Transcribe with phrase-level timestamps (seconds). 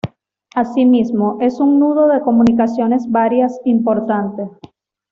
[0.55, 4.49] Asimismo, es un nudo de comunicaciones viarias importante.